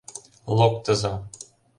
Локтызо! 0.57 1.13